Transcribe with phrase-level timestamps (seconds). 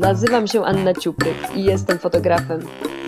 [0.00, 2.60] Nazywam się Anna Ciupryk i jestem fotografem.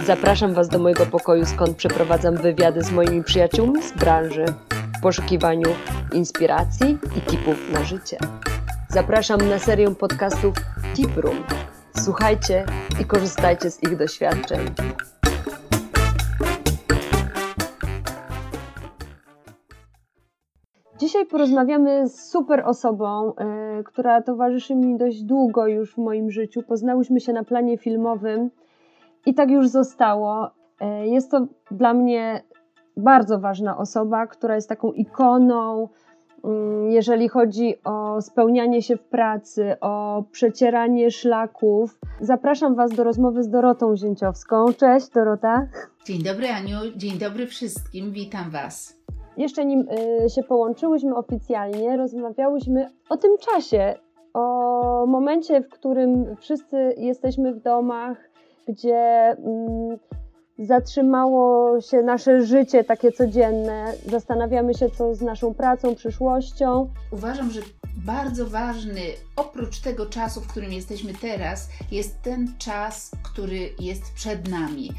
[0.06, 4.44] Zapraszam Was do mojego pokoju, skąd przeprowadzam wywiady z moimi przyjaciółmi z branży
[4.98, 5.68] w poszukiwaniu
[6.12, 8.18] inspiracji i tipów na życie.
[8.88, 10.54] Zapraszam na serię podcastów
[10.94, 11.44] Tip Room.
[12.04, 12.66] Słuchajcie
[13.00, 14.60] i korzystajcie z ich doświadczeń.
[21.02, 23.32] Dzisiaj porozmawiamy z super osobą,
[23.76, 26.62] yy, która towarzyszy mi dość długo już w moim życiu.
[26.62, 28.50] Poznałyśmy się na planie filmowym
[29.26, 30.50] i tak już zostało.
[30.80, 32.42] Yy, jest to dla mnie
[32.96, 35.88] bardzo ważna osoba, która jest taką ikoną,
[36.44, 36.50] yy,
[36.92, 41.98] jeżeli chodzi o spełnianie się w pracy, o przecieranie szlaków.
[42.20, 44.72] Zapraszam Was do rozmowy z Dorotą Zięciowską.
[44.72, 45.66] Cześć Dorota.
[46.04, 49.01] Dzień dobry Aniu, dzień dobry wszystkim, witam Was.
[49.36, 49.88] Jeszcze nim
[50.24, 53.94] y, się połączyłyśmy oficjalnie, rozmawiałyśmy o tym czasie,
[54.34, 58.30] o momencie, w którym wszyscy jesteśmy w domach,
[58.68, 59.98] gdzie mm,
[60.66, 66.90] zatrzymało się nasze życie takie codzienne, zastanawiamy się, co z naszą pracą, przyszłością.
[67.10, 67.60] Uważam, że
[67.96, 69.00] bardzo ważny,
[69.36, 74.92] oprócz tego czasu, w którym jesteśmy teraz, jest ten czas, który jest przed nami.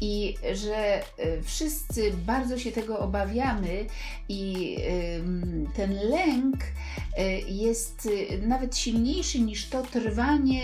[0.00, 1.02] I że e,
[1.42, 3.86] wszyscy bardzo się tego obawiamy,
[4.28, 4.76] i
[5.76, 6.56] ten lęk
[7.16, 10.62] e, jest e, nawet silniejszy niż to trwanie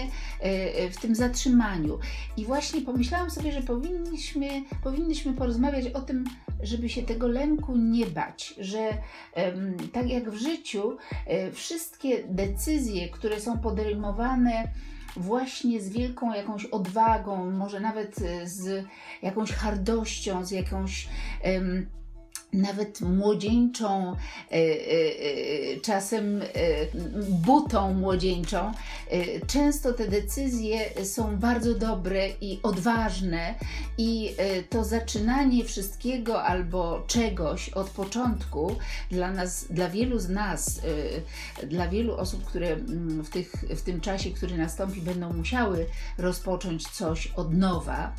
[0.93, 1.98] w tym zatrzymaniu.
[2.37, 4.45] I właśnie pomyślałam sobie, że powinniśmy,
[4.83, 6.25] powinniśmy porozmawiać o tym,
[6.62, 8.91] żeby się tego lęku nie bać, że
[9.92, 14.69] tak jak w życiu, e, wszystkie decyzje, które są podejmowane,
[15.17, 18.84] właśnie z wielką jakąś odwagą, może nawet e, z
[19.22, 21.08] jakąś hardością, z jakąś
[21.44, 21.86] um,
[22.57, 26.43] nawet młodzieńczą, e, e, e, czasem
[27.29, 28.73] butą młodzieńczą.
[29.47, 33.55] Często te decyzje są bardzo dobre i odważne,
[33.98, 34.35] i
[34.70, 38.77] to zaczynanie wszystkiego albo czegoś od początku
[39.11, 40.80] dla nas, dla wielu z nas,
[41.67, 45.86] dla wielu osób, które mm, w, tych, w tym czasie, który nastąpi, będą musiały
[46.19, 48.13] rozpocząć coś od nowa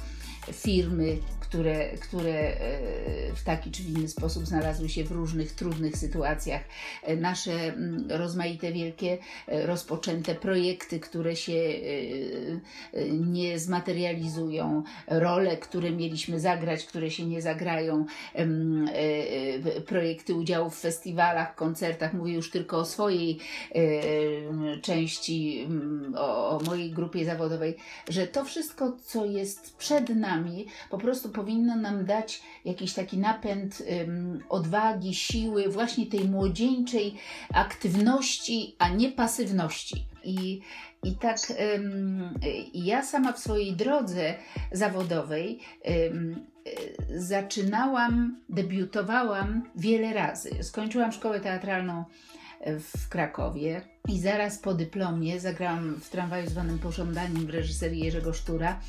[0.53, 1.17] firmy,
[1.49, 2.55] które, które e,
[3.35, 6.61] w taki czy inny sposób znalazły się w różnych trudnych sytuacjach,
[7.03, 11.57] e, nasze mm, rozmaite, wielkie, e, rozpoczęte projekty, które się
[13.11, 18.05] nie zmaterializują, role, które mieliśmy zagrać, które się nie zagrają,
[19.85, 23.39] projekty udziału w festiwalach, koncertach, mówię już tylko o swojej
[24.81, 27.75] części, mm, o, o mojej grupie zawodowej,
[28.09, 30.36] że to wszystko, co jest przed nami,
[30.89, 37.15] po prostu powinno nam dać jakiś taki napęd um, odwagi, siły, właśnie tej młodzieńczej
[37.53, 40.05] aktywności, a nie pasywności.
[40.23, 40.61] I,
[41.03, 41.37] i tak
[41.73, 42.33] um,
[42.73, 44.35] ja sama w swojej drodze
[44.71, 46.45] zawodowej um,
[47.15, 50.63] zaczynałam, debiutowałam wiele razy.
[50.63, 52.05] Skończyłam szkołę teatralną
[52.65, 58.79] w Krakowie i zaraz po dyplomie zagrałam w tramwaju zwanym Pożądaniem w reżyserii Jerzego Sztura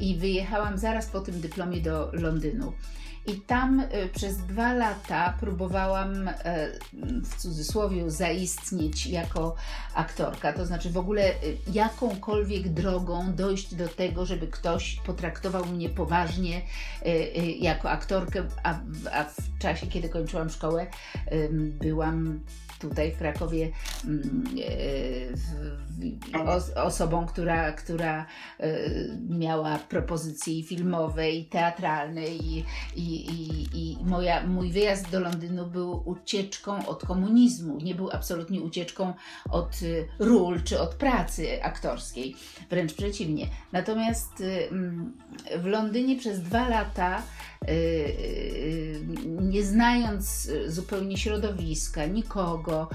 [0.00, 2.72] i wyjechałam zaraz po tym dyplomie do Londynu.
[3.26, 6.32] I tam e, przez dwa lata próbowałam e,
[7.24, 9.54] w cudzysłowie zaistnieć jako
[9.94, 11.34] aktorka, to znaczy w ogóle e,
[11.72, 16.62] jakąkolwiek drogą dojść do tego, żeby ktoś potraktował mnie poważnie
[17.60, 18.78] jako aktorkę, a,
[19.12, 20.86] a w czasie, kiedy kończyłam szkołę,
[21.80, 22.40] byłam
[22.78, 23.70] tutaj w Krakowie
[24.04, 24.44] mm,
[26.76, 28.26] osobą, która, która
[29.28, 32.64] miała propozycje filmowe i teatralne i,
[32.96, 39.14] i i, moja, mój wyjazd do Londynu był ucieczką od komunizmu, nie był absolutnie ucieczką
[39.50, 42.36] od y, ról czy od pracy aktorskiej,
[42.70, 43.46] wręcz przeciwnie.
[43.72, 45.12] Natomiast y, mm,
[45.56, 47.22] w Londynie przez dwa lata
[47.68, 49.00] y,
[49.40, 52.88] nie znając zupełnie środowiska, nikogo,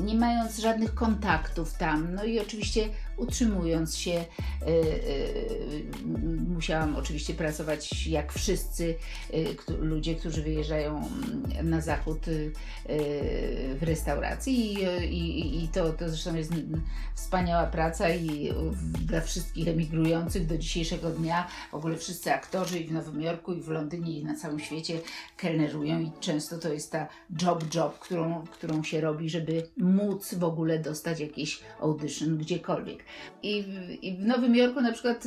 [0.00, 4.24] nie mając żadnych kontaktów tam, no i oczywiście utrzymując się,
[4.62, 5.84] y, y,
[6.48, 8.94] musiałam oczywiście pracować jak wszyscy
[9.34, 11.08] y, ludzie, którzy wyjeżdżają
[11.62, 12.18] na zachód
[13.74, 16.52] w restauracji i, i, i to, to zresztą jest
[17.14, 18.52] wspaniała praca i
[19.06, 23.60] dla wszystkich emigrujących do dzisiejszego dnia w ogóle wszyscy aktorzy i w Nowym Jorku i
[23.60, 25.00] w Londynie i na całym świecie
[25.36, 27.08] kelnerują i często to jest ta
[27.42, 33.04] job job, którą, którą się robi, żeby móc w ogóle dostać jakiś audition gdziekolwiek.
[33.42, 35.24] I w, I w Nowym Jorku na przykład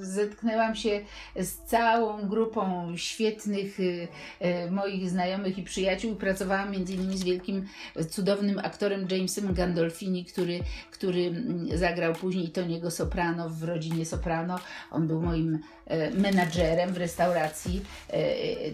[0.00, 1.00] zetknęłam się
[1.36, 4.08] z całą grupą świetnych y,
[4.42, 6.16] y, moich znajomych i przyjaciół.
[6.16, 7.66] Pracowałam między innymi z wielkim
[8.10, 10.60] cudownym aktorem Jamesem Gandolfini, który,
[10.90, 14.58] który mm, zagrał później Toniego Soprano w rodzinie Soprano.
[14.90, 17.82] On był moim e, menadżerem w restauracji.
[18.10, 18.72] E, e,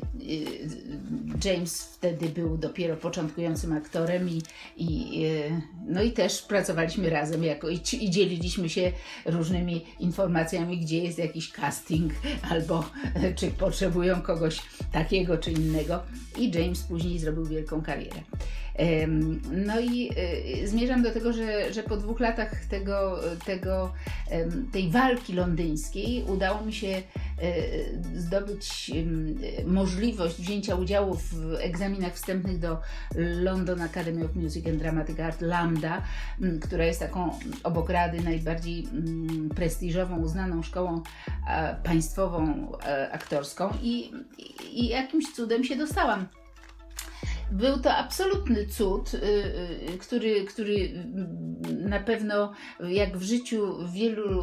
[1.45, 4.43] James wtedy był dopiero początkującym aktorem i,
[4.77, 5.25] i,
[5.87, 8.93] no i też pracowaliśmy razem jako, i, i dzieliliśmy się
[9.27, 12.13] różnymi informacjami, gdzie jest jakiś casting
[12.51, 12.85] albo
[13.37, 14.63] czy potrzebują kogoś
[14.93, 16.03] takiego czy innego.
[16.39, 18.21] I James później zrobił wielką karierę.
[19.53, 20.11] No i
[20.63, 23.93] y, zmierzam do tego, że, że po dwóch latach tego, tego,
[24.73, 27.03] tej walki londyńskiej udało mi się y,
[28.15, 28.91] zdobyć
[29.67, 32.81] możliwość wzięcia udziału w egzaminach wstępnych do
[33.15, 36.03] London Academy of Music and Dramatic Art Lambda,
[36.61, 38.89] która jest taką obok rady najbardziej
[39.55, 41.03] prestiżową, uznaną szkołą
[41.85, 42.73] państwową
[43.13, 44.13] aktorską i,
[44.73, 46.27] i jakimś cudem się dostałam.
[47.51, 49.19] Był to absolutny cud, y,
[49.95, 51.05] y, który, który
[51.81, 54.43] na pewno, jak w życiu wielu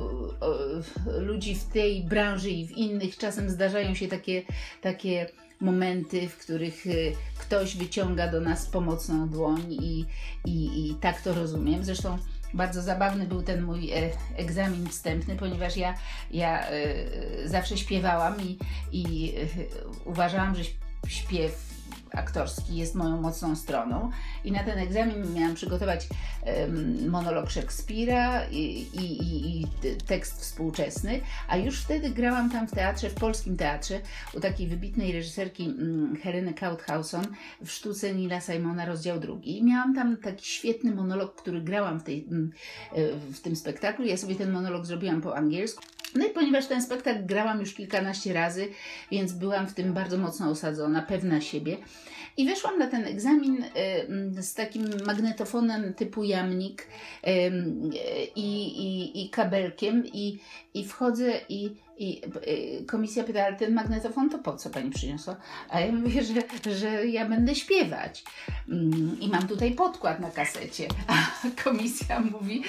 [1.19, 4.43] ludzi w tej branży i w innych, czasem zdarzają się takie,
[4.81, 5.29] takie
[5.61, 10.05] momenty, w których y, ktoś wyciąga do nas pomocną dłoń i,
[10.45, 11.83] i, i tak to rozumiem.
[11.83, 12.17] Zresztą
[12.53, 15.95] bardzo zabawny był ten mój e, egzamin wstępny, ponieważ ja,
[16.31, 16.83] ja e,
[17.45, 18.57] zawsze śpiewałam i,
[18.91, 20.63] i e, uważałam, że
[21.07, 21.74] śpiew
[22.15, 24.11] aktorski jest moją mocną stroną
[24.43, 26.07] i na ten egzamin miałam przygotować
[27.09, 29.67] monolog Szekspira i, i, i,
[30.07, 33.99] tekst współczesny, a już wtedy grałam tam w teatrze, w polskim teatrze
[34.33, 37.25] u takiej wybitnej reżyserki um, Heleny Kauthausen
[37.61, 39.57] w sztuce Nila Simona rozdział drugi.
[39.57, 42.51] I miałam tam taki świetny monolog, który grałam w, tej, um,
[43.33, 44.05] w tym spektaklu.
[44.05, 45.83] Ja sobie ten monolog zrobiłam po angielsku.
[46.15, 48.67] No i ponieważ ten spektakl grałam już kilkanaście razy,
[49.11, 51.77] więc byłam w tym bardzo mocno osadzona, pewna siebie.
[52.37, 53.63] I weszłam na ten egzamin
[54.37, 56.87] y, z takim magnetofonem typu jamnik
[57.27, 57.51] y,
[58.35, 60.39] i, i, i kabelkiem i,
[60.73, 65.35] i wchodzę i, i y, komisja pyta, ale ten magnetofon to po co pani przyniosła?
[65.69, 66.33] A ja mówię, że,
[66.79, 68.23] że ja będę śpiewać.
[68.69, 70.87] Mm, I mam tutaj podkład na kasecie.
[71.07, 71.17] A
[71.63, 72.63] komisja mówi,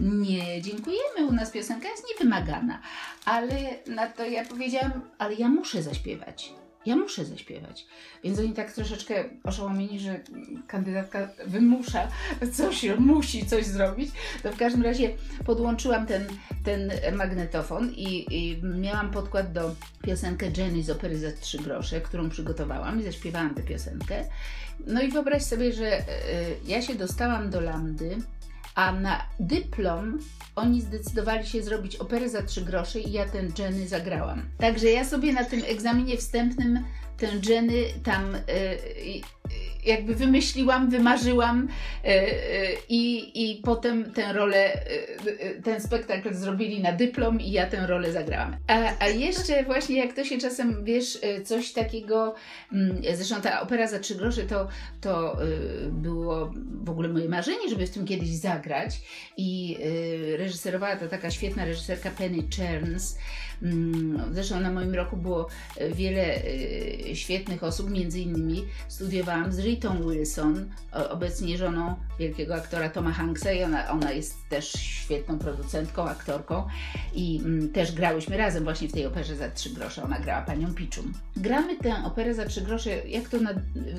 [0.00, 2.82] nie, dziękujemy, u nas piosenka jest niewymagana.
[3.24, 3.54] Ale
[3.86, 6.52] na to ja powiedziałam, ale ja muszę zaśpiewać
[6.86, 7.86] ja muszę zaśpiewać.
[8.24, 10.20] Więc oni tak troszeczkę oszołomieni, że
[10.66, 12.08] kandydatka wymusza
[12.52, 14.10] coś, musi coś zrobić.
[14.42, 15.10] To w każdym razie
[15.44, 16.24] podłączyłam ten,
[16.64, 22.30] ten magnetofon i, i miałam podkład do piosenkę Jenny z opery za trzy grosze, którą
[22.30, 24.24] przygotowałam i zaśpiewałam tę piosenkę.
[24.86, 26.02] No i wyobraź sobie, że y,
[26.66, 28.16] ja się dostałam do Landy
[28.74, 30.18] a na dyplom
[30.56, 34.42] oni zdecydowali się zrobić operę za trzy grosze i ja ten Jenny zagrałam.
[34.58, 36.84] Także ja sobie na tym egzaminie wstępnym
[37.16, 39.20] tę Jenny tam yy,
[39.86, 41.68] jakby wymyśliłam, wymarzyłam
[42.04, 42.10] yy,
[42.88, 44.84] i, i potem tę rolę,
[45.26, 48.56] yy, ten spektakl zrobili na dyplom i ja tę rolę zagrałam.
[48.66, 52.34] A, a jeszcze właśnie jak to się czasem, wiesz, coś takiego,
[52.72, 54.68] mm, zresztą ta opera za trzy grosze to,
[55.00, 55.36] to
[55.90, 56.52] było
[56.84, 59.00] w ogóle moje marzenie, żeby w tym kiedyś zagrać
[59.36, 59.78] i
[60.38, 63.18] reżyserowała to taka świetna reżyserka Penny Cherns,
[63.62, 65.48] mm, Zresztą na moim roku było
[65.92, 66.34] wiele
[67.14, 70.70] świetnych osób, między innymi studiowałam z Ritą Wilson,
[71.10, 76.66] obecnie żoną wielkiego aktora Toma Hanksa i ona, ona jest też świetną producentką, aktorką
[77.14, 80.02] i mm, też grałyśmy razem właśnie w tej operze za trzy grosze.
[80.02, 81.12] Ona grała panią Piczum.
[81.36, 83.50] Gramy tę operę za trzy grosze, jak to na,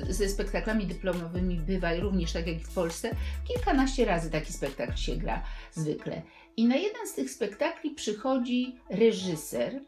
[0.08, 3.10] ze spektaklami dyplomowymi bywa i również tak jak w Polsce,
[3.44, 6.22] kilkanaście razy taki spektakl się gra zwykle.
[6.56, 9.80] I na jeden z tych spektakli przychodzi reżyser,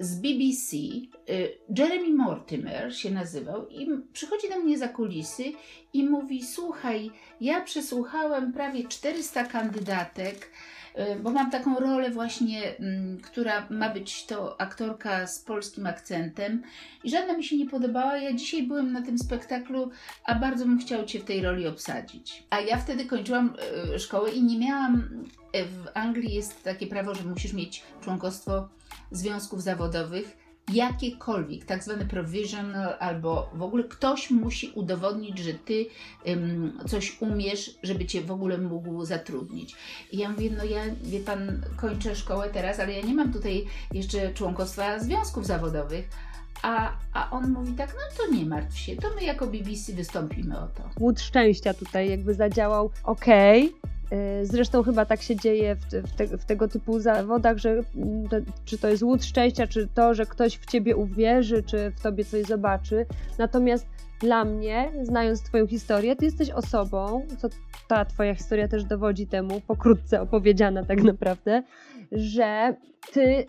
[0.00, 5.44] z BBC, e, Jeremy Mortimer się nazywał, i przychodzi do mnie za kulisy
[5.92, 10.48] i mówi: Słuchaj, ja przesłuchałem prawie 400 kandydatek, e,
[11.22, 16.62] bo mam taką rolę właśnie, mm, która ma być to aktorka z polskim akcentem
[17.04, 18.16] i żadna mi się nie podobała.
[18.16, 19.90] Ja dzisiaj byłem na tym spektaklu,
[20.24, 22.44] a bardzo bym chciał Cię w tej roli obsadzić.
[22.50, 23.54] A ja wtedy kończyłam
[23.98, 25.24] szkołę i nie miałam.
[25.54, 28.68] W Anglii jest takie prawo, że musisz mieć członkostwo
[29.10, 35.86] związków zawodowych, jakiekolwiek, tak zwane provisional, albo w ogóle ktoś musi udowodnić, że ty
[36.88, 39.76] coś umiesz, żeby cię w ogóle mógł zatrudnić.
[40.12, 43.66] I ja mówię, no ja, wie pan, kończę szkołę teraz, ale ja nie mam tutaj
[43.92, 46.08] jeszcze członkostwa związków zawodowych.
[46.62, 50.58] A, a on mówi tak, no to nie martw się, to my jako BBC wystąpimy
[50.58, 50.82] o to.
[51.00, 53.93] Łód szczęścia tutaj jakby zadziałał, okej, okay
[54.42, 57.84] zresztą chyba tak się dzieje w, w, te, w, tego typu zawodach, że mm,
[58.64, 62.24] czy to jest łód szczęścia, czy to, że ktoś w ciebie uwierzy, czy w tobie
[62.24, 63.06] coś zobaczy.
[63.38, 63.86] Natomiast
[64.20, 67.48] dla mnie, znając Twoją historię, Ty jesteś osobą, co
[67.88, 71.62] ta Twoja historia też dowodzi temu, pokrótce opowiedziana tak naprawdę,
[72.12, 72.76] że
[73.12, 73.46] Ty,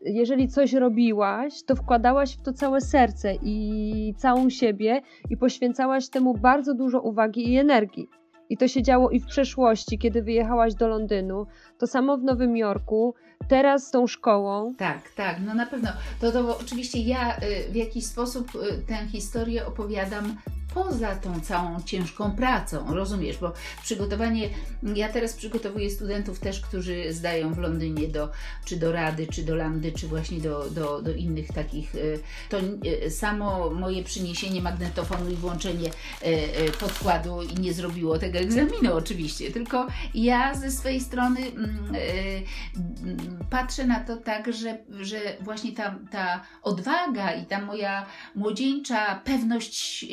[0.00, 6.34] jeżeli coś robiłaś, to wkładałaś w to całe serce i całą siebie i poświęcałaś temu
[6.34, 8.08] bardzo dużo uwagi i energii.
[8.50, 11.46] I to się działo i w przeszłości, kiedy wyjechałaś do Londynu,
[11.78, 13.14] to samo w Nowym Jorku,
[13.48, 14.74] teraz z tą szkołą.
[14.78, 15.88] Tak, tak, no na pewno.
[16.20, 20.36] To, to oczywiście ja y, w jakiś sposób y, tę historię opowiadam
[20.74, 23.38] poza tą całą ciężką pracą, rozumiesz?
[23.38, 24.48] Bo przygotowanie,
[24.82, 28.30] ja teraz przygotowuję studentów też, którzy zdają w Londynie do,
[28.64, 31.94] czy do Rady, czy do Landy, czy właśnie do, do, do innych takich.
[31.94, 32.56] Y, to
[33.10, 35.90] samo moje przyniesienie magnetofonu i włączenie
[36.80, 41.94] podkładu nie zrobiło tego egzaminu oczywiście, tylko ja ze swojej strony mm,
[43.50, 50.06] patrzę na to tak, że, że właśnie ta, ta odwaga i ta moja młodzieńcza pewność,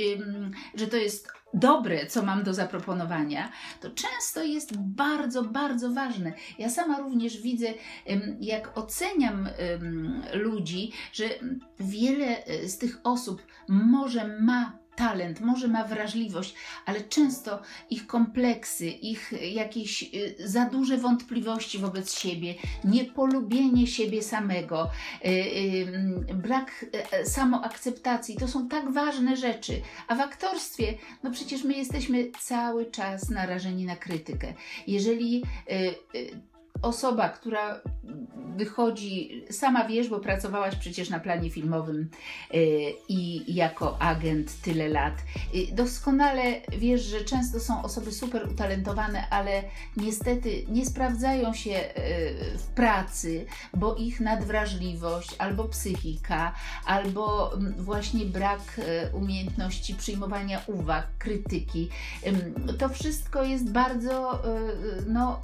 [0.75, 6.34] że to jest dobre, co mam do zaproponowania, to często jest bardzo, bardzo ważne.
[6.60, 7.68] Ja sama również widzę,
[8.40, 9.50] jak oceniam
[10.34, 11.25] ludzi, że
[11.80, 18.88] wiele e, z tych osób może ma talent, może ma wrażliwość, ale często ich kompleksy,
[18.88, 24.90] ich jakieś y, za duże wątpliwości wobec siebie, niepolubienie siebie samego,
[25.25, 26.86] y, y, brak
[27.24, 29.82] samoakceptacji, to są tak ważne rzeczy.
[30.08, 34.54] A w aktorstwie, no przecież my jesteśmy cały czas narażeni na krytykę.
[34.88, 35.44] Jeżeli
[36.86, 37.82] osoba, która
[38.58, 42.10] wychodzi, sama wiesz, bo pracowałaś przecież na planie filmowym
[42.54, 42.60] yy,
[43.10, 45.13] i jako agent tyle lat.
[45.54, 49.63] Yy, doskonale wiesz, że często są osoby super utalentowane, ale
[49.98, 56.54] niestety nie sprawdzają się yy, w pracy, bo ich nadwrażliwość albo psychika,
[56.86, 58.82] albo mm, właśnie brak
[59.13, 61.89] umiejętności przyjmowania uwag, krytyki.
[62.80, 64.42] To wszystko jest bardzo,
[65.08, 65.42] no,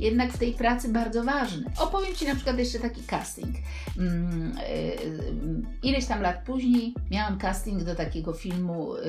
[0.00, 1.64] jednak w tej pracy bardzo ważny.
[1.78, 3.56] Opowiem Ci na przykład jeszcze taki casting.
[3.98, 4.72] Mm, e,
[5.82, 9.00] ileś tam lat później miałam casting do takiego filmu e,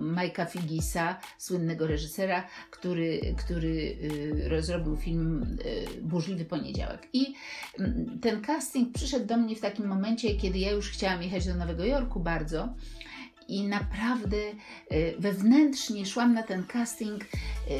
[0.00, 3.96] Majka Figisa, słynnego reżysera, który, który
[4.60, 5.56] zrobił film
[6.02, 7.08] Burzliwy Poniedziałek.
[7.12, 7.34] I
[7.78, 11.54] mm, ten casting przyszedł do mnie w takim momencie, kiedy ja już chciałam jechać do
[11.54, 12.68] Nowego Jorku bardzo
[13.48, 17.28] i naprawdę e, wewnętrznie szłam na ten casting e,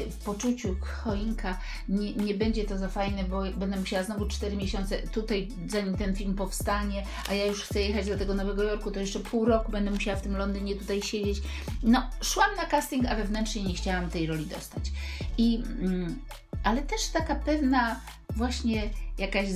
[0.09, 1.57] w poczuciu choinka,
[1.89, 6.15] nie, nie będzie to za fajne, bo będę musiała znowu 4 miesiące tutaj, zanim ten
[6.15, 9.71] film powstanie, a ja już chcę jechać do tego Nowego Jorku, to jeszcze pół roku
[9.71, 11.41] będę musiała w tym Londynie tutaj siedzieć.
[11.83, 14.91] No, szłam na casting, a wewnętrznie nie chciałam tej roli dostać.
[15.37, 16.19] I, mm,
[16.63, 18.01] ale też taka pewna
[18.35, 19.47] właśnie jakaś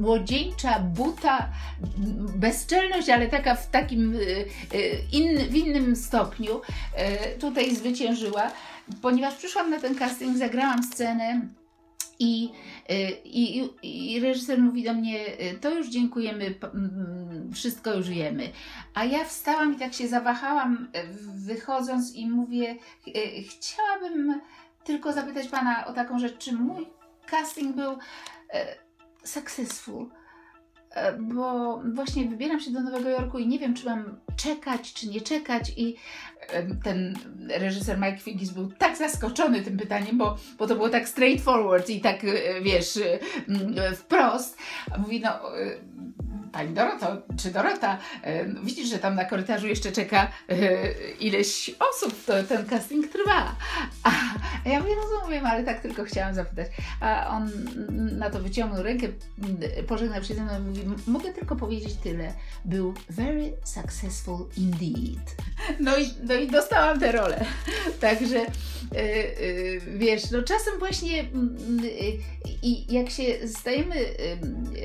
[0.00, 1.48] młodzieńcza buta,
[2.36, 8.50] bezczelność, ale taka w takim y, y, w innym stopniu y, tutaj zwyciężyła,
[9.02, 11.40] ponieważ przyszłam na ten casting, zagrałam scenę
[12.18, 12.50] i,
[13.24, 15.24] i, i reżyser mówi do mnie,
[15.60, 16.54] to już dziękujemy,
[17.54, 18.50] wszystko już wiemy.
[18.94, 20.88] A ja wstałam i tak się zawahałam
[21.34, 22.76] wychodząc i mówię,
[23.48, 24.40] chciałabym
[24.84, 26.86] tylko zapytać Pana o taką rzecz, czy mój
[27.26, 27.98] casting był
[29.24, 30.06] successful,
[30.90, 35.08] e, bo właśnie wybieram się do Nowego Jorku i nie wiem, czy mam czekać, czy
[35.08, 35.96] nie czekać i
[36.84, 37.14] ten
[37.48, 42.00] reżyser Mike Figgis był tak zaskoczony tym pytaniem, bo, bo to było tak straightforward i
[42.00, 43.18] tak, e, wiesz, e,
[43.96, 44.58] wprost.
[44.98, 45.30] Mówi, no
[46.54, 47.98] Pani Doroto, czy Dorota,
[48.64, 50.30] widzisz, że tam na korytarzu jeszcze czeka
[51.20, 53.56] ileś osób, to ten casting trwa.
[54.02, 54.10] A
[54.68, 56.66] ja mówię, rozumiem, ale tak tylko chciałam zapytać.
[57.00, 57.50] A on
[58.18, 59.06] na to wyciągnął rękę,
[59.88, 62.32] pożegnał się ze mną i mówi, mogę tylko powiedzieć tyle.
[62.64, 65.34] Był very successful indeed.
[65.80, 67.44] No i, no i dostałam tę rolę.
[68.00, 71.26] Także y, y, wiesz, no czasem właśnie y,
[72.62, 73.94] i jak się stajemy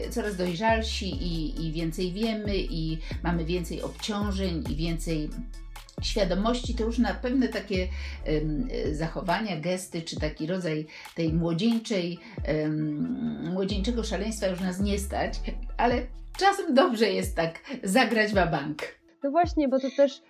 [0.10, 5.30] coraz dojrzalsi i, i więcej wiemy i mamy więcej obciążeń i więcej
[6.02, 7.88] świadomości, to już na pewne takie
[8.28, 10.86] um, zachowania, gesty, czy taki rodzaj
[11.16, 15.40] tej młodzieńczej, um, młodzieńczego szaleństwa już nas nie stać,
[15.78, 16.02] ale
[16.38, 19.00] czasem dobrze jest tak zagrać wa bank.
[19.24, 20.22] No właśnie, bo to też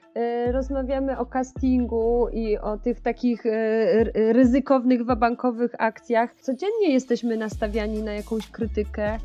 [0.47, 6.35] y, rozmawiamy o castingu i o tych takich y, ryzykownych, wabankowych akcjach.
[6.41, 9.17] Codziennie jesteśmy nastawiani na jakąś krytykę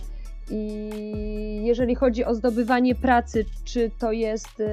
[0.50, 0.90] i
[1.64, 4.64] jeżeli chodzi o zdobywanie pracy, czy to jest y,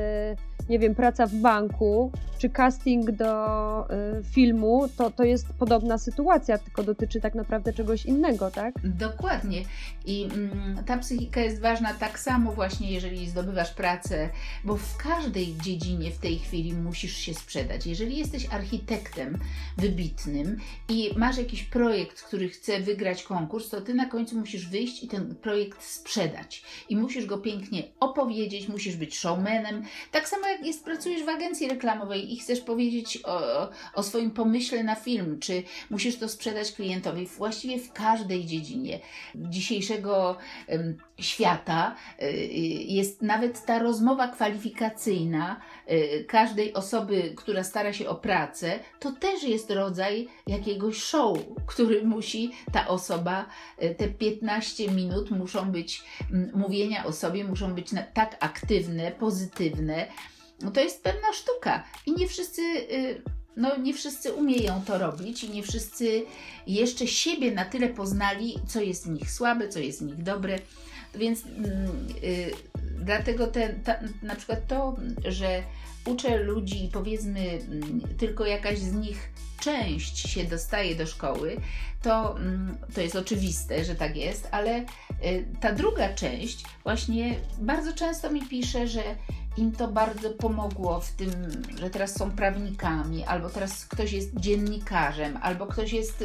[0.70, 3.88] nie wiem, praca w banku, czy casting do
[4.20, 8.74] y, filmu, to, to jest podobna sytuacja, tylko dotyczy tak naprawdę czegoś innego, tak?
[8.84, 9.64] Dokładnie.
[10.06, 14.30] I mm, ta psychika jest ważna tak samo właśnie, jeżeli zdobywasz pracę,
[14.64, 17.88] bo w każdej dziedzinie w tej chwili musisz się sprzedać.
[17.88, 19.38] Jeżeli jesteś architektem
[19.78, 20.58] wybitnym
[20.90, 25.08] i masz jakiś projekt, który chce wygrać konkurs, to ty na końcu musisz wyjść i
[25.08, 26.64] ten projekt sprzedać.
[26.90, 29.84] I musisz go pięknie opowiedzieć, musisz być showmanem.
[30.12, 34.84] Tak samo jak jest, pracujesz w agencji reklamowej i chcesz powiedzieć o, o swoim pomyśle
[34.84, 39.00] na film, czy musisz to sprzedać klientowi właściwie w każdej dziedzinie
[39.36, 41.96] dzisiejszego um, świata.
[42.22, 42.32] Y,
[42.88, 49.44] jest nawet ta rozmowa kwalifikacyjna y, każdej osoby, która stara się o pracę, to też
[49.44, 53.46] jest rodzaj jakiegoś show, który musi ta osoba,
[53.84, 56.04] y, te 15 minut muszą być
[56.54, 60.08] mówienia o sobie, muszą być tak aktywne, pozytywne,
[60.64, 63.22] no to jest pewna sztuka i nie wszyscy, y,
[63.58, 66.26] no nie wszyscy umieją to robić i nie wszyscy
[66.68, 70.60] jeszcze siebie na tyle poznali, co jest w nich słabe, co jest w nich dobre.
[71.16, 71.68] Więc mm,
[72.24, 72.52] y,
[73.06, 75.64] dlatego ten, ta, na przykład to, że
[76.06, 81.58] uczę ludzi, powiedzmy, mm, tylko jakaś z nich część się dostaje do szkoły,
[82.02, 87.94] to, mm, to jest oczywiste, że tak jest, ale y, ta druga część właśnie bardzo
[87.94, 89.04] często mi pisze, że
[89.58, 91.30] im to bardzo pomogło w tym,
[91.80, 96.24] że teraz są prawnikami, albo teraz ktoś jest dziennikarzem, albo ktoś jest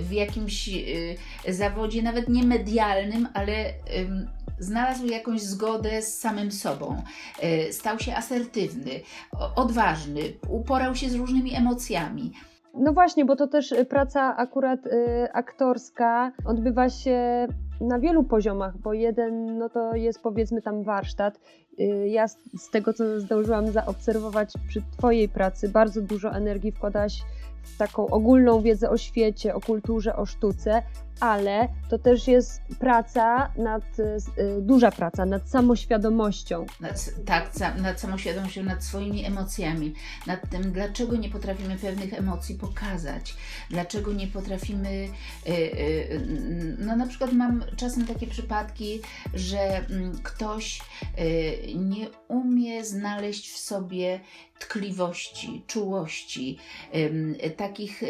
[0.00, 1.16] w jakimś y,
[1.48, 3.72] zawodzie, nawet nie medialnym, ale
[4.60, 7.02] znalazł jakąś zgodę z samym sobą,
[7.68, 9.00] y, stał się asertywny,
[9.56, 12.32] odważny, uporał się z różnymi emocjami.
[12.74, 17.46] No właśnie, bo to też praca akurat y, aktorska odbywa się
[17.80, 21.40] na wielu poziomach, bo jeden no to jest powiedzmy tam warsztat.
[21.80, 27.22] Y, ja z tego, co zdążyłam zaobserwować przy Twojej pracy, bardzo dużo energii wkładałaś
[27.62, 30.82] w taką ogólną wiedzę o świecie, o kulturze, o sztuce,
[31.20, 36.66] ale to też jest praca nad, y, duża praca nad samoświadomością.
[36.80, 37.50] Nad, tak,
[37.82, 39.94] nad samoświadomością, nad swoimi emocjami,
[40.26, 43.34] nad tym, dlaczego nie potrafimy pewnych emocji pokazać,
[43.70, 45.08] dlaczego nie potrafimy,
[45.48, 49.00] y, y, no na przykład mam czasem takie przypadki,
[49.34, 50.80] że mm, ktoś
[51.76, 54.20] nie umie znaleźć w sobie
[54.58, 56.58] tkliwości, czułości,
[57.56, 58.02] takich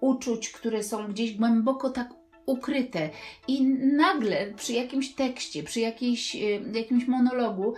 [0.00, 2.08] uczuć, które są gdzieś głęboko tak
[2.46, 3.10] ukryte.
[3.48, 3.62] I
[3.96, 7.74] nagle przy jakimś tekście, przy jakiejś, y, jakimś monologu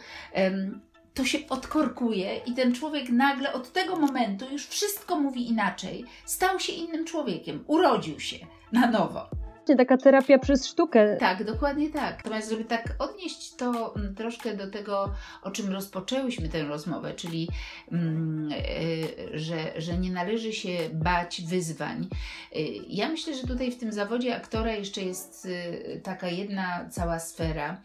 [1.14, 6.04] to się odkorkuje i ten człowiek nagle od tego momentu już wszystko mówi inaczej.
[6.24, 8.36] Stał się innym człowiekiem, urodził się
[8.72, 9.39] na nowo
[9.76, 11.16] taka terapia przez sztukę.
[11.16, 12.16] Tak, dokładnie tak.
[12.16, 17.48] Natomiast, żeby tak odnieść to mm, troszkę do tego, o czym rozpoczęłyśmy tę rozmowę, czyli
[17.92, 22.08] mm, y, że, że nie należy się bać wyzwań.
[22.56, 27.18] Y, ja myślę, że tutaj w tym zawodzie aktora jeszcze jest y, taka jedna cała
[27.18, 27.80] sfera,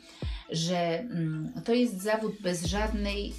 [0.49, 3.33] że mm, to jest zawód bez żadnej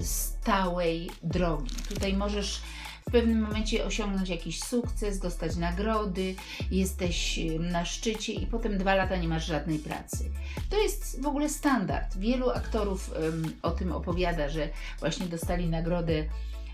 [0.00, 1.74] stałej drogi.
[1.88, 2.60] Tutaj możesz
[3.08, 6.34] w pewnym momencie osiągnąć jakiś sukces, dostać nagrody,
[6.70, 10.30] jesteś na szczycie i potem dwa lata nie masz żadnej pracy.
[10.70, 12.16] To jest w ogóle standard.
[12.16, 13.14] Wielu aktorów
[13.62, 14.68] o tym opowiada, że
[15.00, 16.24] właśnie dostali nagrodę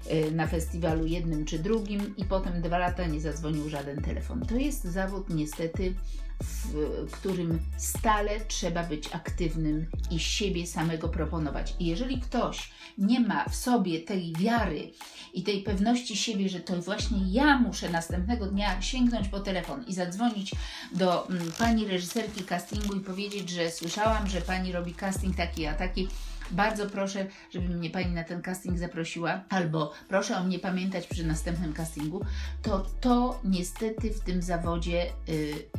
[0.07, 4.47] e, na festiwalu jednym czy drugim i potem dwa lata nie zadzwonił żaden telefon.
[4.47, 5.95] To jest zawód niestety
[6.41, 11.75] w którym stale trzeba być aktywnym i siebie samego proponować.
[11.79, 14.93] I jeżeli ktoś nie ma w sobie tej wiary
[15.35, 19.95] i tej pewności siebie, że to właśnie ja muszę następnego dnia sięgnąć po telefon i
[19.95, 20.53] zadzwonić
[20.93, 25.75] do mm, pani reżyserki castingu i powiedzieć, że słyszałam, że pani robi casting taki a
[25.75, 26.09] taki,
[26.51, 31.27] bardzo proszę, żeby mnie pani na ten casting zaprosiła, albo proszę o mnie pamiętać przy
[31.27, 32.25] następnym castingu,
[32.63, 35.07] to to niestety w tym zawodzie.
[35.29, 35.71] Yy,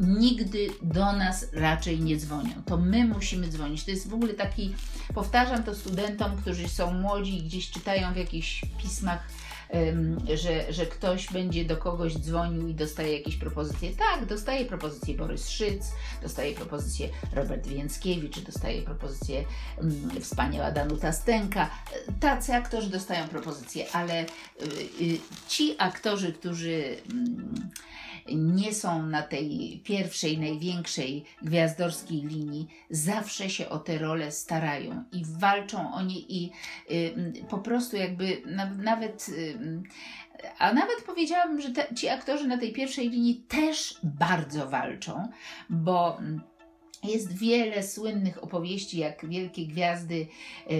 [0.00, 2.62] nigdy do nas raczej nie dzwonią.
[2.66, 3.84] To my musimy dzwonić.
[3.84, 4.74] To jest w ogóle taki,
[5.14, 9.28] powtarzam to studentom, którzy są młodzi i gdzieś czytają w jakichś pismach,
[10.34, 13.90] że, że ktoś będzie do kogoś dzwonił i dostaje jakieś propozycje.
[13.90, 19.44] Tak, dostaje propozycję Borys Szyc, dostaje propozycję Robert Więckiewicz, dostaje propozycję
[20.20, 21.70] wspaniała Danuta Stęka.
[22.20, 24.26] Tacy aktorzy dostają propozycje, ale y,
[25.00, 27.70] y, ci aktorzy, którzy um,
[28.28, 35.22] nie są na tej pierwszej, największej gwiazdorskiej linii, zawsze się o te role starają i
[35.24, 36.52] walczą o nie i
[36.90, 37.14] y,
[37.48, 39.28] po prostu jakby na, nawet.
[39.28, 39.58] Y,
[40.58, 45.28] a nawet powiedziałabym, że te, ci aktorzy na tej pierwszej linii też bardzo walczą,
[45.70, 46.18] bo
[47.02, 50.26] jest wiele słynnych opowieści, jak wielkie gwiazdy
[50.66, 50.70] e,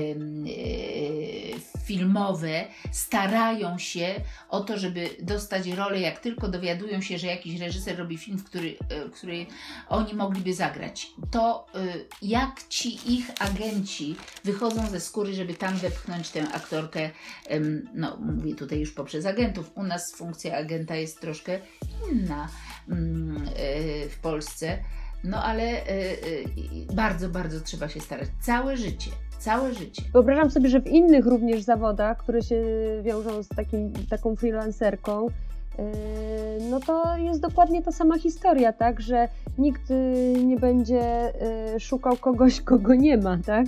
[1.85, 4.14] filmowe starają się
[4.48, 8.44] o to, żeby dostać rolę, jak tylko dowiadują się, że jakiś reżyser robi film, w
[8.44, 9.46] który, e, który
[9.88, 11.11] oni mogliby zagrać.
[11.30, 11.78] To e,
[12.22, 17.11] jak ci ich agenci wychodzą ze skóry, żeby tam wepchnąć tę aktorkę,
[17.94, 19.70] no mówię tutaj już poprzez agentów.
[19.74, 21.59] U nas funkcja agenta jest troszkę
[22.12, 22.48] inna
[22.88, 23.50] mm,
[24.11, 24.78] w Polsce
[25.24, 25.90] no ale y,
[26.90, 28.28] y, bardzo, bardzo trzeba się starać.
[28.40, 30.02] Całe życie, całe życie.
[30.12, 32.64] Wyobrażam sobie, że w innych również zawodach, które się
[33.02, 35.30] wiążą z takim, taką freelancerką, y,
[36.70, 39.28] no to jest dokładnie ta sama historia, tak, że
[39.59, 39.83] nikt
[40.44, 41.33] nie będzie
[41.78, 43.66] szukał kogoś, kogo nie ma, tak?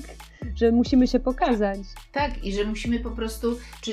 [0.55, 1.79] Że musimy się pokazać.
[2.13, 3.93] Tak, i że musimy po prostu, czy,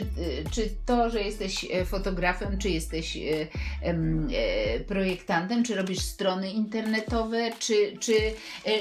[0.51, 3.47] czy to, że jesteś e, fotografem, czy jesteś e,
[3.81, 8.13] e, projektantem, czy robisz strony internetowe, czy, czy,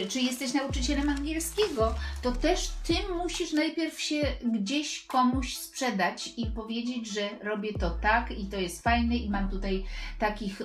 [0.09, 7.13] czy jesteś nauczycielem angielskiego, to też ty musisz najpierw się gdzieś komuś sprzedać i powiedzieć,
[7.13, 9.85] że robię to tak i to jest fajne i mam tutaj
[10.19, 10.63] takich,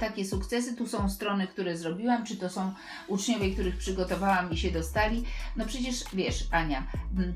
[0.00, 0.76] takie sukcesy.
[0.76, 2.72] Tu są strony, które zrobiłam, czy to są
[3.08, 5.24] uczniowie, których przygotowałam i się dostali.
[5.56, 6.86] No przecież wiesz, Ania,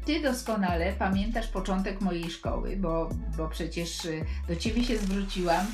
[0.04, 5.66] ty doskonale pamiętasz początek mojej szkoły, bo, bo przecież y, do ciebie się zwróciłam,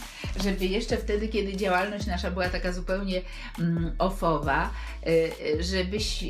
[0.43, 3.23] żeby jeszcze wtedy, kiedy działalność nasza była taka zupełnie
[3.59, 4.71] mm, ofowa,
[5.07, 5.11] y,
[5.61, 6.25] y, żebyś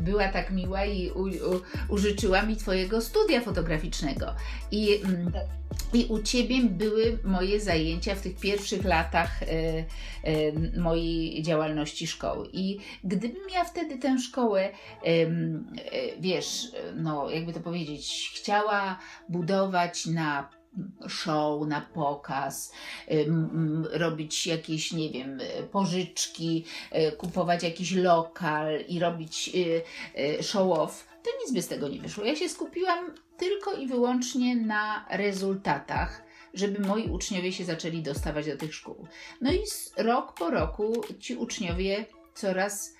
[0.00, 4.08] była tak miła i u, u, użyczyła mi twojego studia fotograficzna.
[4.70, 5.32] I, mm,
[5.94, 12.48] I u ciebie były moje zajęcia w tych pierwszych latach e, e, mojej działalności szkoły.
[12.52, 14.72] I gdybym ja wtedy tę szkołę, e,
[16.20, 20.48] wiesz, no jakby to powiedzieć, chciała budować na
[21.08, 22.72] show, na pokaz,
[23.90, 25.38] robić jakieś, nie wiem,
[25.72, 26.64] pożyczki,
[27.18, 29.50] kupować jakiś lokal i robić
[30.40, 32.24] show off, to nic by z tego nie wyszło.
[32.24, 36.22] Ja się skupiłam tylko i wyłącznie na rezultatach,
[36.54, 39.06] żeby moi uczniowie się zaczęli dostawać do tych szkół.
[39.40, 39.58] No i
[39.96, 42.94] rok po roku ci uczniowie coraz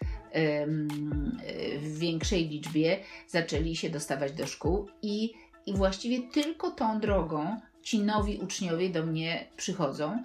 [1.78, 5.32] w większej liczbie zaczęli się dostawać do szkół i,
[5.66, 10.22] i właściwie tylko tą drogą ci nowi uczniowie do mnie przychodzą.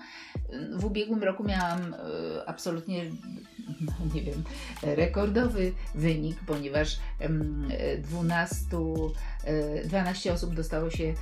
[0.77, 1.97] W ubiegłym roku miałam e,
[2.45, 3.05] absolutnie,
[4.15, 4.43] nie wiem,
[4.81, 6.99] rekordowy wynik, ponieważ
[7.99, 8.65] 12,
[9.85, 11.13] 12 e, osób dostało się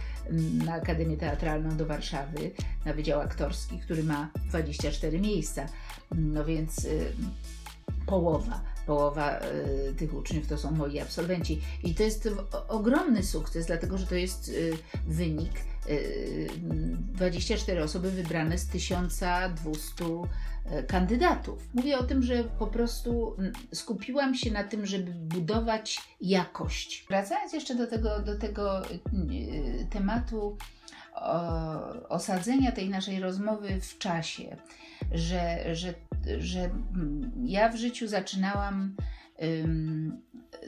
[0.65, 2.51] na Akademię Teatralną do Warszawy,
[2.85, 5.65] na Wydział Aktorski, który ma 24 miejsca.
[6.15, 6.89] No więc e,
[8.05, 9.39] połowa, połowa
[9.97, 11.61] tych uczniów to są moi absolwenci.
[11.83, 12.29] I to jest
[12.67, 14.51] ogromny sukces, dlatego że to jest
[15.07, 15.51] wynik
[17.13, 20.05] 24 osoby wybrane z 1200
[20.65, 21.69] e, kandydatów.
[21.73, 23.35] Mówię o tym, że po prostu
[23.73, 27.05] skupiłam się na tym, żeby budować jakość.
[27.09, 28.81] Wracając jeszcze do tego, do tego
[29.89, 30.57] tematu
[32.09, 34.57] osadzenia tej naszej rozmowy w czasie,
[35.11, 35.93] że, że,
[36.39, 36.69] że
[37.43, 38.95] ja w życiu zaczynałam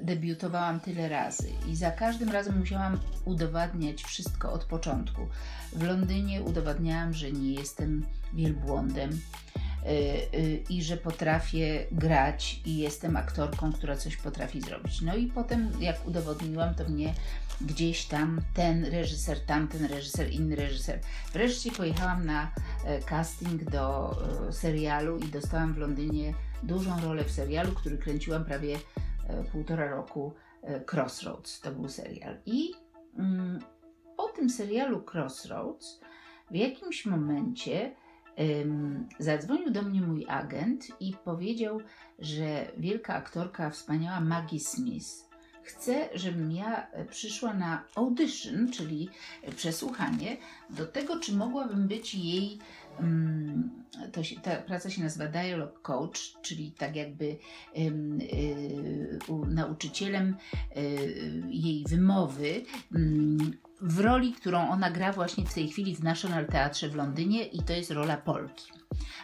[0.02, 5.22] debiutowałam tyle razy i za każdym razem musiałam udowadniać wszystko od początku.
[5.74, 9.22] W Londynie udowadniałam, że nie jestem wielbłądem
[10.70, 15.02] i że potrafię grać i jestem aktorką, która coś potrafi zrobić.
[15.02, 17.13] No i potem, jak udowodniłam, to mnie
[17.65, 21.00] gdzieś tam ten reżyser, tamten reżyser, inny reżyser.
[21.34, 22.52] Wreszcie pojechałam na
[22.86, 24.15] e, casting do
[24.48, 28.78] e, serialu i dostałam w Londynie dużą rolę w serialu, który kręciłam prawie
[29.28, 30.34] e, półtora roku.
[30.91, 32.38] Crossroads to był serial.
[32.46, 32.72] I
[33.17, 33.60] mm,
[34.17, 36.00] po tym serialu Crossroads
[36.52, 37.96] w jakimś momencie
[39.20, 41.80] zadzwonił do mnie mój agent i powiedział,
[42.20, 45.32] że wielka aktorka, wspaniała Maggie Smith
[45.63, 49.10] chce, żebym ja e, przyszła na audition, czyli
[49.44, 50.38] e, przesłuchanie,
[50.70, 52.60] do tego, czy mogłabym być jej.
[54.22, 57.38] Się, ta praca się nazywa Dialogue Coach, czyli tak jakby
[59.48, 60.36] nauczycielem
[60.76, 60.82] e,
[61.50, 62.63] jej wymowy
[62.96, 67.46] mm, w roli, którą ona gra właśnie w tej chwili w National Teatrze w Londynie
[67.46, 68.72] i to jest rola Polki.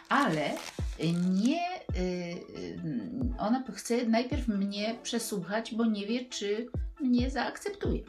[0.08, 0.50] Ale
[1.30, 2.78] nie, y, y,
[3.38, 6.68] ona chce najpierw mnie przesłuchać, bo nie wie, czy
[7.00, 8.02] mnie zaakceptuje.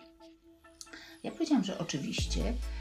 [1.24, 2.79] Ja powiedziałam, że oczywiście y,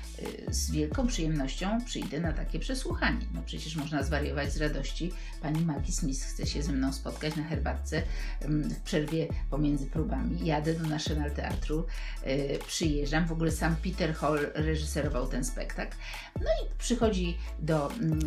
[0.50, 3.26] z wielką przyjemnością przyjdę na takie przesłuchanie.
[3.34, 5.12] No przecież można zwariować z radości.
[5.42, 8.02] Pani Maggie Smith chce się ze mną spotkać na herbatce
[8.48, 10.46] w przerwie pomiędzy próbami.
[10.46, 11.86] Jadę do National Teatru,
[12.26, 13.26] y, przyjeżdżam.
[13.26, 15.96] W ogóle sam Peter Hall reżyserował ten spektakl.
[16.40, 18.20] No i przychodzi do mm,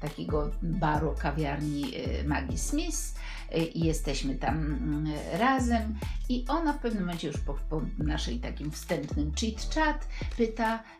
[0.00, 1.92] takiego baru, kawiarni
[2.26, 3.14] Maggie Smith
[3.74, 4.78] i jesteśmy tam
[5.32, 9.98] razem i ona w pewnym momencie już po, po naszej takim wstępnym chit-chat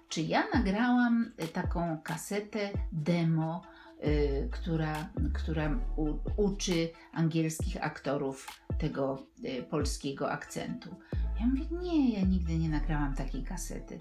[0.08, 3.62] czy ja nagrałam taką kasetę demo,
[4.04, 10.96] y, która, która u, uczy angielskich aktorów tego y, polskiego akcentu.
[11.40, 13.98] Ja mówię, nie, ja nigdy nie nagrałam takiej kasety.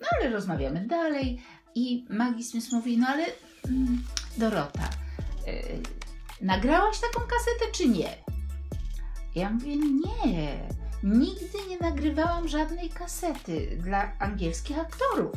[0.00, 1.42] No ale rozmawiamy dalej
[1.74, 3.24] i Maggie Smith mówi, no ale
[3.68, 4.02] mm,
[4.36, 4.90] Dorota,
[5.48, 8.08] y, nagrałaś taką kasetę czy nie?
[9.34, 10.68] Ja mówię, nie,
[11.04, 15.32] nigdy nie nagrywałam żadnej kasety dla angielskich aktorów.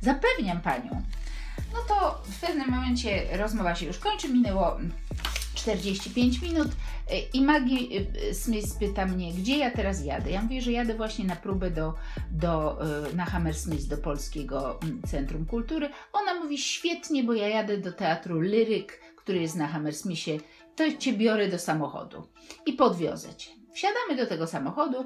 [0.00, 1.02] Zapewniam panią.
[1.72, 4.76] No to w pewnym momencie rozmowa się już kończy, minęło
[5.54, 6.68] 45 minut
[7.32, 10.30] i Maggie y, Smith pyta mnie, gdzie ja teraz jadę.
[10.30, 11.94] Ja mówię, że jadę właśnie na próbę do,
[12.30, 12.78] do,
[13.10, 15.90] y, na Hammersmith, do Polskiego Centrum Kultury.
[16.12, 20.40] Ona mówi, świetnie, bo ja jadę do teatru Lyryk który jest na Hammersmithie,
[20.76, 22.26] to cię biorę do samochodu
[22.66, 23.50] i podwiozę cię.
[23.76, 25.04] Wsiadamy do tego samochodu.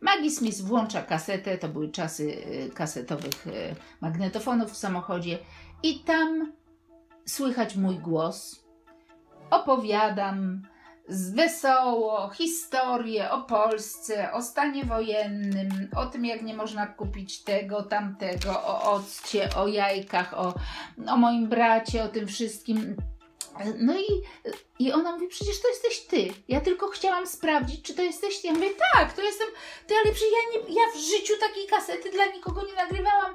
[0.00, 5.38] Maggie Smith włącza kasetę, to były czasy y, kasetowych y, magnetofonów w samochodzie,
[5.82, 6.52] i tam
[7.26, 8.64] słychać mój głos.
[9.50, 10.62] Opowiadam
[11.08, 17.82] z wesoło historię o Polsce, o stanie wojennym, o tym, jak nie można kupić tego,
[17.82, 20.54] tamtego, o occie, o jajkach, o,
[21.06, 22.96] o moim bracie, o tym wszystkim.
[23.78, 24.22] No i,
[24.78, 26.28] i ona mówi, przecież to jesteś ty.
[26.48, 28.46] Ja tylko chciałam sprawdzić, czy to jesteś ty.
[28.46, 29.48] Ja mówię, tak, to jestem
[29.86, 33.34] ty, ale przecież ja, nie, ja w życiu takiej kasety dla nikogo nie nagrywałam.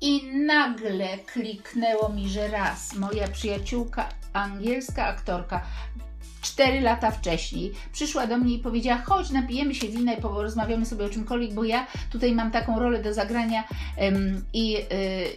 [0.00, 5.62] I nagle kliknęło mi, że raz moja przyjaciółka, angielska aktorka,
[6.46, 11.04] cztery lata wcześniej przyszła do mnie i powiedziała: Chodź, napijemy się wina i porozmawiamy sobie
[11.04, 13.64] o czymkolwiek, bo ja tutaj mam taką rolę do zagrania
[13.96, 14.82] um, i y,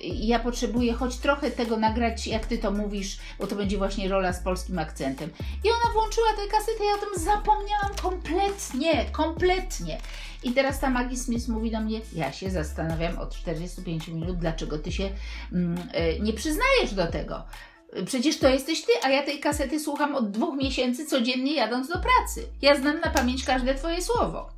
[0.04, 4.34] ja potrzebuję choć trochę tego nagrać, jak ty to mówisz, bo to będzie właśnie rola
[4.34, 5.30] z polskim akcentem.
[5.64, 9.98] I ona włączyła tę kasetę, ja o tym zapomniałam kompletnie, kompletnie.
[10.44, 14.80] I teraz ta Maggie Smith mówi do mnie: Ja się zastanawiam od 45 minut, dlaczego
[14.80, 15.10] ty się
[15.54, 17.44] mm, y, nie przyznajesz do tego.
[18.06, 21.94] Przecież to jesteś ty, a ja tej kasety słucham od dwóch miesięcy codziennie jadąc do
[21.94, 22.48] pracy.
[22.62, 24.50] Ja znam na pamięć każde twoje słowo.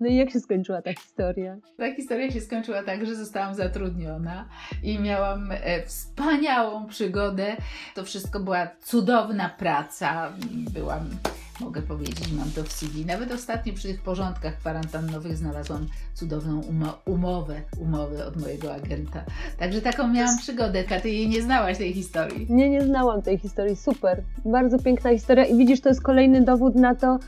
[0.00, 1.56] No i jak się skończyła ta historia?
[1.76, 4.48] Ta historia się skończyła tak, że zostałam zatrudniona
[4.82, 7.56] i miałam e, wspaniałą przygodę.
[7.94, 10.32] To wszystko była cudowna praca.
[10.50, 11.10] Byłam
[11.60, 13.06] mogę powiedzieć, mam to w CV.
[13.06, 16.60] Nawet ostatnio przy tych porządkach kwarantannowych znalazłam cudowną
[17.06, 19.24] umowę, umowę od mojego agenta.
[19.58, 20.84] Także taką miałam przygodę.
[21.02, 22.46] Ty jej nie znałaś tej historii.
[22.50, 23.76] Nie, nie znałam tej historii.
[23.76, 24.22] Super.
[24.44, 27.18] Bardzo piękna historia i widzisz, to jest kolejny dowód na to,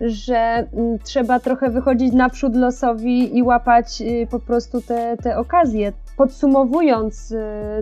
[0.00, 5.92] że mm, trzeba trochę wychodzić naprzód losowi i łapać y, po prostu te, te okazje.
[6.16, 7.38] Podsumowując y,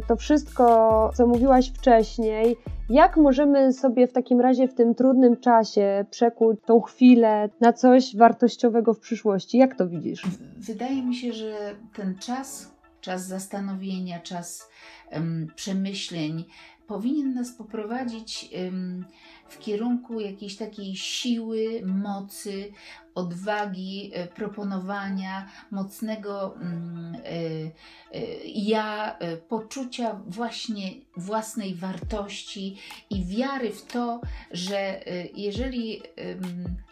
[0.09, 2.57] to wszystko, co mówiłaś wcześniej,
[2.91, 8.17] jak możemy sobie w takim razie w tym trudnym czasie przekuć tą chwilę na coś
[8.17, 9.59] wartościowego w przyszłości?
[9.59, 10.23] Jak to widzisz?
[10.57, 11.55] Wydaje mi się, że
[11.95, 14.69] ten czas, czas zastanowienia, czas
[15.13, 16.45] um, przemyśleń
[16.87, 18.51] powinien nas poprowadzić
[19.49, 22.73] w kierunku jakiejś takiej siły, mocy,
[23.15, 27.71] odwagi, e, proponowania, mocnego mm, e, e,
[28.45, 29.19] ja,
[29.49, 32.77] poczucia właśnie własnej wartości
[33.11, 36.03] i wiary w to, że jeżeli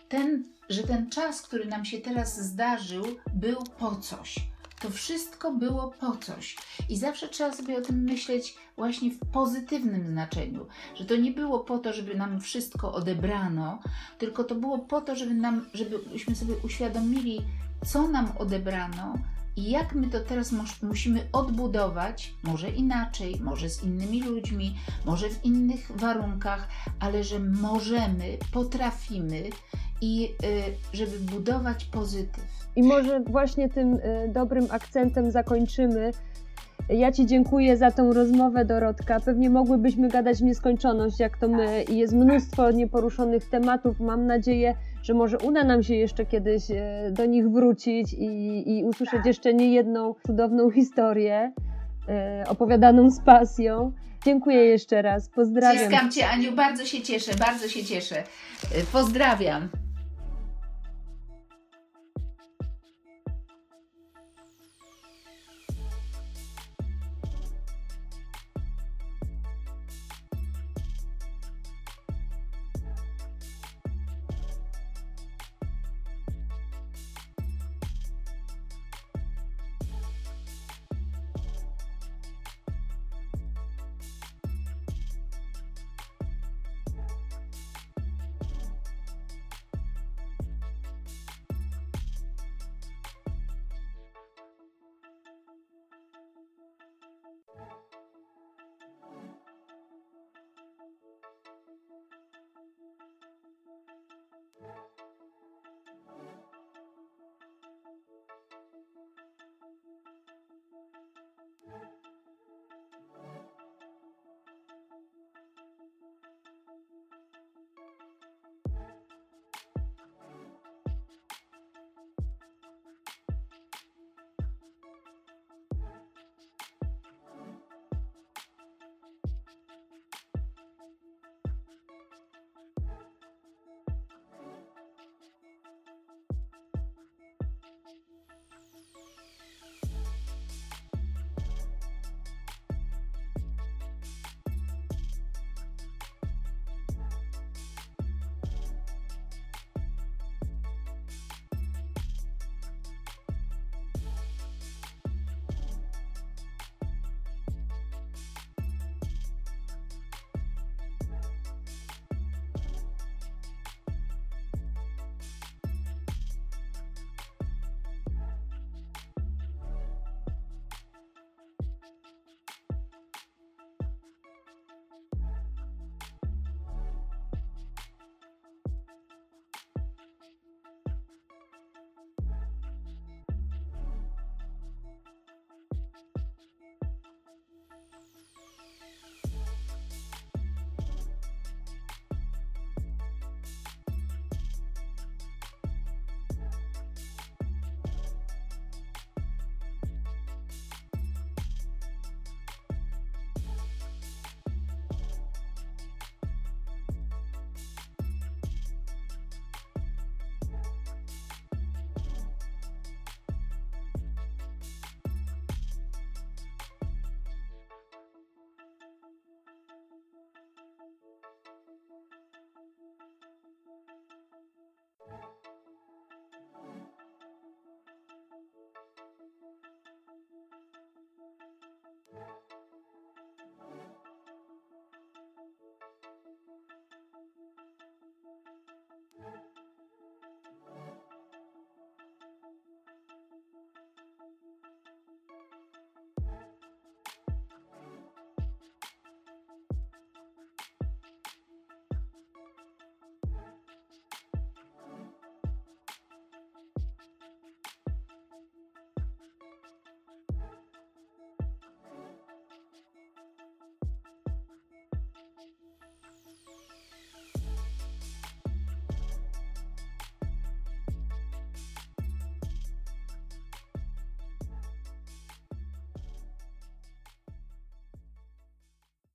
[0.08, 4.49] ten, że ten czas, który nam się teraz zdarzył, był po coś
[4.80, 6.56] to wszystko było po coś.
[6.88, 11.60] I zawsze trzeba sobie o tym myśleć właśnie w pozytywnym znaczeniu, że to nie było
[11.60, 13.78] po to, żeby nam wszystko odebrano,
[14.18, 17.40] tylko to było po to, żeby nam, żebyśmy sobie uświadomili,
[17.86, 19.14] co nam odebrano
[19.56, 25.44] i jak my to teraz musimy odbudować, może inaczej, może z innymi ludźmi, może w
[25.44, 26.68] innych warunkach,
[27.00, 29.50] ale że możemy, potrafimy
[30.00, 32.59] i y, żeby budować pozytyw.
[32.76, 36.10] I może właśnie tym y, dobrym akcentem zakończymy.
[36.88, 39.20] Ja Ci dziękuję za tą rozmowę, Dorotka.
[39.20, 44.00] Pewnie mogłybyśmy gadać w nieskończoność, jak to my, i jest mnóstwo nieporuszonych tematów.
[44.00, 46.76] Mam nadzieję, że może uda nam się jeszcze kiedyś y,
[47.12, 51.52] do nich wrócić i, i usłyszeć jeszcze nie jedną cudowną historię
[52.48, 53.92] opowiadaną z pasją.
[54.24, 55.28] Dziękuję jeszcze raz.
[55.28, 55.78] Pozdrawiam.
[55.78, 58.22] Ściskam Cię, Aniu, bardzo się cieszę, bardzo się cieszę.
[58.92, 59.68] Pozdrawiam.